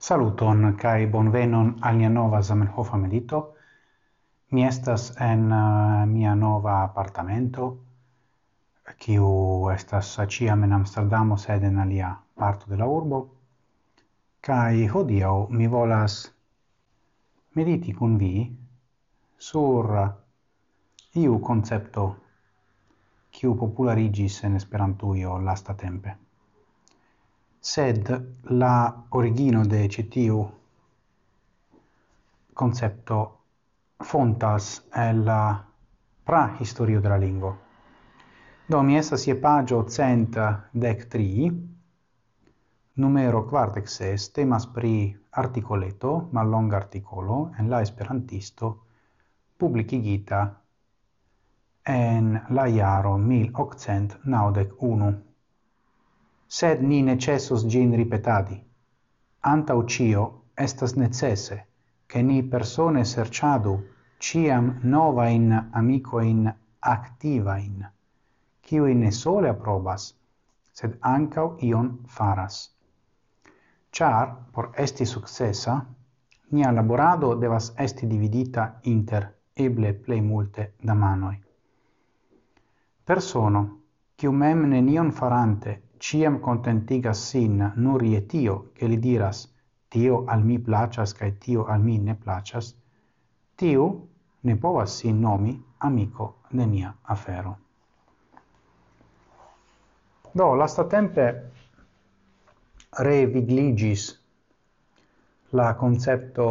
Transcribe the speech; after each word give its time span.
Saluton 0.00 0.76
kai 0.80 1.06
bonvenon 1.06 1.74
al 1.84 1.96
mia 1.96 2.08
nova 2.08 2.38
Zamenhof 2.42 2.92
medito. 2.96 3.40
Mi 4.50 4.64
estas 4.64 5.10
en 5.20 5.42
uh, 5.52 6.06
mia 6.08 6.34
nova 6.34 6.76
appartamento 6.84 7.66
kiu 9.04 9.26
estas 9.74 10.18
acia 10.24 10.52
en 10.52 10.72
Amsterdamo 10.72 11.36
sed 11.36 11.66
en 11.68 11.78
alia 11.78 12.14
parto 12.34 12.70
de 12.70 12.78
la 12.80 12.86
urbo. 12.86 13.20
Kai 14.40 14.88
hodiaŭ 14.88 15.34
mi 15.50 15.68
volas 15.76 16.16
mediti 17.54 17.92
kun 17.92 18.16
vi 18.24 18.32
sur 19.50 19.92
iu 21.26 21.38
koncepto 21.50 22.08
kiu 23.30 23.54
popularigis 23.54 24.42
en 24.44 24.56
Esperantujo 24.56 25.38
lasta 25.38 25.74
tempe 25.74 26.16
sed 27.60 28.40
la 28.42 29.04
origino 29.10 29.64
de 29.64 29.88
citiu 29.88 30.50
concepto 32.54 33.38
fontas 34.04 34.82
el 34.92 35.24
la 35.24 35.64
prahistorio 36.24 37.00
de 37.00 37.08
la 37.08 37.16
lingua. 37.16 37.56
Do 38.66 38.82
mi 38.82 38.96
essa 38.96 39.16
je 39.16 39.34
pagio 39.34 39.88
cent 39.88 40.36
dec 40.72 41.08
tri, 41.08 41.50
numero 42.94 43.44
quartex 43.44 44.00
est, 44.00 44.34
temas 44.34 44.66
pri 44.66 45.18
articoleto, 45.30 46.28
ma 46.32 46.42
long 46.42 46.72
articolo, 46.72 47.52
en 47.58 47.68
la 47.68 47.80
esperantisto, 47.80 48.84
publicigita 49.56 50.60
en 51.82 52.44
la 52.48 52.66
iaro 52.66 53.16
1891 53.16 55.29
sed 56.58 56.82
ni 56.82 57.02
necessus 57.02 57.62
gin 57.66 57.94
ripetadi. 57.94 58.56
Anta 59.40 59.74
ucio 59.74 60.24
estas 60.54 60.96
necesse, 60.96 61.66
che 62.06 62.22
ni 62.22 62.42
persone 62.42 63.04
serciadu 63.04 63.74
ciam 64.18 64.80
nova 64.82 65.28
in 65.28 65.68
amico 65.72 66.18
in 66.20 66.52
activa 66.80 67.56
in 67.58 67.88
cioi 68.70 68.94
ne 68.94 69.10
sole 69.10 69.48
approbas, 69.48 70.14
sed 70.72 70.96
ancau 71.00 71.56
ion 71.60 71.88
faras. 72.06 72.56
Char, 73.90 74.26
por 74.50 74.70
esti 74.74 75.04
successa, 75.04 75.86
nia 76.48 76.70
laborado 76.70 77.34
devas 77.34 77.72
esti 77.76 78.06
dividita 78.06 78.78
inter 78.82 79.24
eble 79.52 79.94
plei 79.94 80.20
multe 80.20 80.74
da 80.80 80.94
manoi. 80.94 81.38
Persono, 83.04 83.62
cium 84.16 84.36
mem 84.36 84.68
nenion 84.68 85.10
farante 85.12 85.89
ciam 86.00 86.40
contentigas 86.40 87.18
sin 87.30 87.72
nur 87.76 88.02
je 88.02 88.26
tio, 88.26 88.70
che 88.74 88.86
li 88.86 88.98
diras, 88.98 89.46
tio 89.88 90.24
al 90.26 90.42
mi 90.42 90.58
placas, 90.58 91.12
cae 91.12 91.36
tio 91.38 91.64
al 91.64 91.80
mi 91.80 91.98
ne 91.98 92.14
placas, 92.14 92.74
tiu 93.56 94.08
ne 94.42 94.56
povas 94.56 94.96
sin 94.96 95.20
nomi 95.20 95.52
amico 95.78 96.34
de 96.50 96.66
nia 96.66 96.94
afero. 97.02 97.56
Do, 100.32 100.54
lastatempe 100.54 101.26
revigligis 102.98 104.06
la 105.52 105.76
concepto 105.76 106.46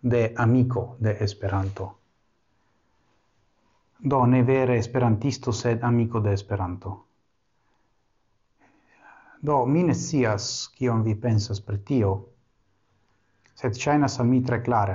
de 0.00 0.32
amico 0.36 0.96
de 0.98 1.16
Esperanto. 1.24 1.98
Do, 3.98 4.24
ne 4.26 4.42
vere 4.42 4.76
Esperantisto, 4.76 5.52
sed 5.52 5.82
amico 5.82 6.20
de 6.20 6.32
Esperanto. 6.32 7.04
Do, 9.44 9.66
mi 9.66 9.82
ne 9.84 9.94
sias 9.94 10.44
kion 10.72 11.02
vi 11.04 11.12
pensas 11.20 11.58
pri 11.60 11.76
tio, 11.88 12.10
sed 13.60 13.76
ŝajnas 13.76 14.14
al 14.22 14.28
mi 14.28 14.38
tre 14.42 14.62
clara, 14.64 14.94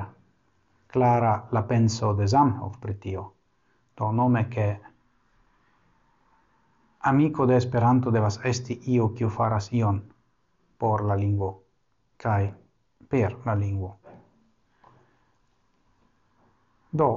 clara 0.89 1.33
la 1.51 1.61
penso 1.71 2.13
de 2.17 2.25
Zamenhof 2.27 2.79
pri 2.81 2.95
tio. 3.03 3.25
Do, 3.97 4.07
nome 4.11 4.47
che 4.47 4.79
amico 7.11 7.45
de 7.45 7.55
Esperanto 7.55 8.09
devas 8.09 8.39
esti 8.43 8.79
io 8.93 9.11
kiu 9.13 9.29
faras 9.29 9.69
ion 9.71 9.99
por 10.77 11.03
la 11.05 11.15
lingvo 11.15 11.49
kaj 12.17 12.49
per 13.07 13.35
la 13.45 13.53
lingvo. 13.53 13.91
Do, 16.89 17.09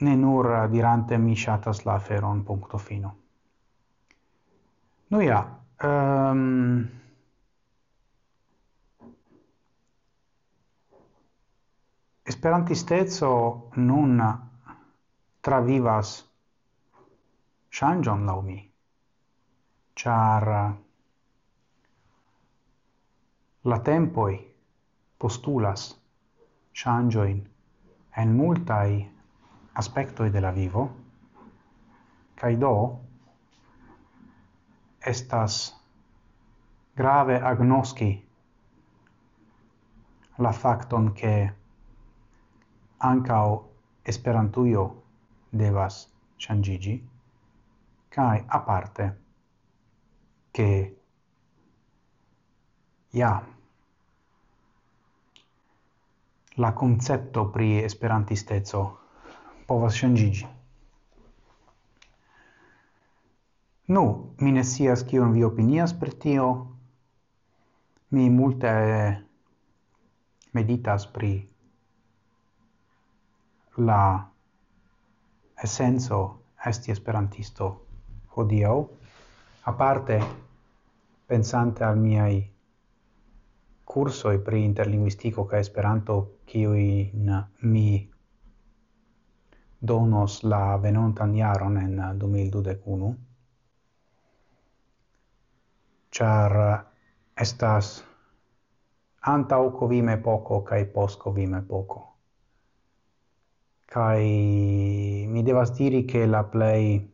ne 0.00 0.16
nur 0.16 0.50
dirante 0.68 1.16
mi 1.16 1.36
ŝatas 1.36 1.84
la 1.84 1.94
aferon 1.94 2.44
punkto 2.44 2.78
fino. 2.78 3.14
Nu 5.08 5.22
ja, 5.24 5.40
Ehm, 5.82 5.88
um, 6.30 6.88
esperantistezo 12.24 13.70
nun 13.76 14.20
travivas 15.40 16.12
changion 17.70 18.26
laŭ 18.28 18.36
mi 18.44 18.58
char 19.96 20.48
la 23.72 23.78
tempoi 23.90 24.36
postulas 25.18 25.88
changioin 26.72 27.40
en 28.16 28.36
multai 28.36 28.90
aspectoi 29.74 30.30
de 30.30 30.40
la 30.40 30.50
vivo, 30.50 30.90
cae 32.34 32.56
do 32.56 32.74
estas 35.00 35.74
grave 36.94 37.40
agnoski 37.40 38.28
la 40.36 40.52
facton 40.52 41.12
che 41.12 41.54
ancao 42.98 43.70
esperantuio 44.02 45.02
devas 45.48 46.12
changigi 46.36 47.08
kai 48.08 48.44
aparte 48.46 49.20
che 50.50 51.00
ja 53.10 53.42
la 56.54 56.72
concepto 56.72 57.48
pri 57.48 57.82
esperantistezzo 57.82 58.98
povas 59.66 59.98
changigi 59.98 60.59
Nu, 63.90 64.02
mi 64.38 64.52
ne 64.54 64.62
sias 64.64 65.00
kion 65.02 65.32
vi 65.34 65.40
opinias 65.44 65.92
per 66.00 66.12
tio. 66.24 66.44
Mi 68.14 68.28
multe 68.30 68.70
meditas 70.54 71.06
pri 71.14 71.30
la 73.88 74.02
essenzo 75.66 76.18
esti 76.70 76.92
esperantisto 76.94 77.70
hodiaŭ 78.36 78.74
aparte 79.72 80.18
pensante 81.32 81.84
al 81.84 81.98
miai 81.98 82.36
cursoi 83.94 84.38
pri 84.50 84.64
interlinguistico 84.64 85.46
ca 85.46 85.58
esperanto 85.58 86.16
kiui 86.52 87.10
mi 87.72 87.88
donos 89.92 90.38
la 90.52 90.62
venontan 90.76 91.34
jaron 91.34 91.76
en 91.86 91.98
eh, 91.98 92.12
2021 92.22 93.29
char 96.20 96.84
estas 97.32 98.04
antau 99.24 99.70
covime 99.72 100.16
poco 100.18 100.62
kai 100.62 100.84
post 100.84 101.18
covime 101.18 101.62
poco. 101.62 102.08
kai 103.86 105.26
mi 105.28 105.42
devas 105.42 105.72
diri 105.72 106.04
che 106.04 106.26
la 106.26 106.42
play 106.44 107.08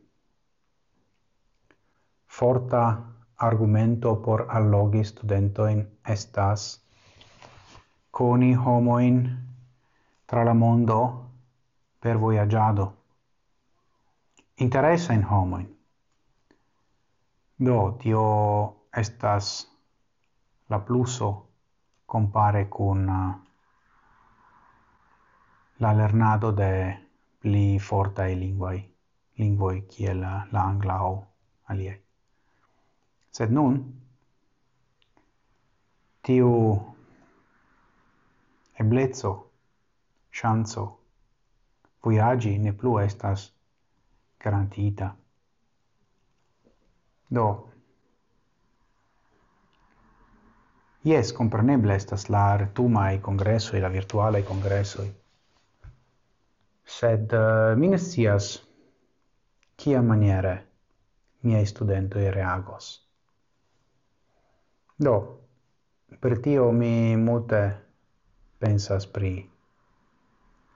forta 2.27 2.83
argumento 3.37 4.17
por 4.17 4.47
allogi 4.49 5.05
studentoin 5.05 5.87
estas 6.03 6.83
coni 8.11 8.55
homoin 8.55 9.17
tra 10.27 10.43
la 10.43 10.55
mondo 10.55 11.31
per 12.01 12.19
voyagiado. 12.19 12.93
Interessa 14.57 15.13
in 15.13 15.25
homoin. 15.31 15.69
Do, 17.59 17.97
tio 17.99 18.86
estas 18.97 19.49
la 20.69 20.79
pluso 20.79 21.29
compare 22.07 22.69
cun 22.69 23.09
uh, 23.09 23.35
la 25.79 25.93
lernado 25.93 26.53
de 26.53 26.73
pli 27.41 27.79
fortae 27.79 28.35
lingvoi, 28.35 28.79
linguae 29.39 29.83
kiel 29.91 30.23
uh, 30.25 30.49
la 30.53 30.65
angla 30.65 30.97
o 31.05 31.15
aliei. 31.69 32.01
Sed 33.37 33.53
nun, 33.53 33.77
tiu 36.25 36.53
eblezzo, 38.81 39.33
chanzo, 40.33 40.87
voyagi 42.03 42.57
ne 42.59 42.73
plu 42.73 42.97
estas 43.03 43.51
garantita. 44.41 45.13
Do, 47.29 47.47
Yes, 51.07 51.33
compreneble 51.33 51.95
estas 51.95 52.25
la 52.29 52.57
retumai 52.57 53.21
congressoi, 53.23 53.81
la 53.81 53.89
virtuale 53.89 54.41
congressoi. 54.43 55.07
Sed 56.83 57.31
uh, 57.33 57.77
mi 57.79 57.93
ne 57.93 57.99
scias 57.99 58.49
kia 59.77 60.01
maniere 60.03 60.55
miei 61.47 61.67
studentoi 61.67 62.27
reagos. 62.31 62.91
Do, 64.99 65.15
per 66.21 66.39
tio 66.43 66.73
mi 66.73 67.15
mute 67.17 67.63
pensas 68.59 69.07
pri 69.07 69.33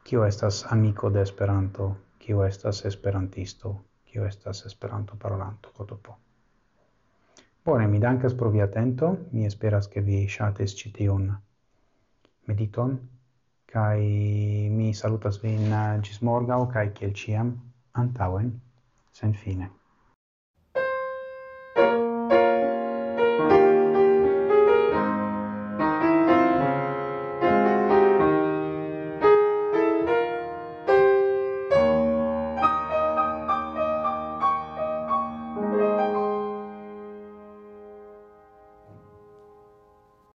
kio 0.05 0.25
estas 0.31 0.63
amico 0.71 1.11
de 1.11 1.27
Esperanto, 1.27 1.93
kio 2.19 2.47
estas 2.47 2.85
esperantisto, 2.85 3.79
kio 4.05 4.31
estas 4.31 4.67
esperanto 4.67 5.17
parolanto 5.19 5.75
kotopo. 5.75 6.30
Bone, 7.71 7.87
mi 7.87 8.01
dankas 8.03 8.35
pro 8.35 8.51
via 8.51 8.65
atento. 8.65 9.17
Mi 9.31 9.45
esperas 9.47 9.87
che 9.87 10.01
vi 10.03 10.27
shates 10.27 10.75
ĉi 10.75 10.91
mediton 12.47 12.99
kai 13.73 14.03
mi 14.71 14.93
salutas 14.93 15.39
vin 15.43 15.73
eh, 15.73 16.01
gis 16.03 16.19
morgau, 16.21 16.67
kai 16.73 16.91
kiel 16.91 17.13
ciam, 17.15 17.53
antauen, 17.93 18.51
sen 19.13 19.33
fine. 19.33 19.71